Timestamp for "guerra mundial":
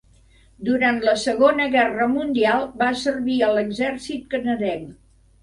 1.75-2.65